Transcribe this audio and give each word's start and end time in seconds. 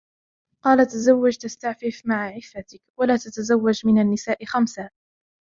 قَالَ 0.63 0.87
تَزَوَّجْ 0.87 1.37
تَسْتَعْفِفْ 1.37 2.01
مَعَ 2.05 2.15
عِفَّتِك، 2.27 2.81
وَلَا 2.99 3.17
تَتَزَوَّجْ 3.17 3.85
مِنْ 3.85 4.01
النِّسَاءِ 4.01 4.45
خَمْسًا 4.45 4.89